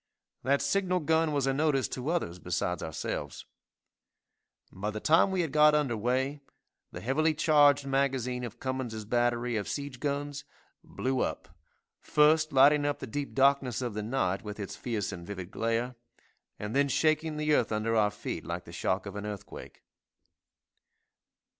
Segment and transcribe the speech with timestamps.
[0.41, 3.45] That signal gun was a notice to others besides ourselves.
[4.71, 6.41] By the time we had got under weigh,
[6.91, 10.43] the heavily charged magazine of Cummins' battery of siege guns,
[10.83, 11.49] blew up,
[11.99, 15.93] first lighting up the deep darkness of the night with its fierce and vivid glare,
[16.57, 19.83] and then shaking the earth under our feet like the shock of an earthquake.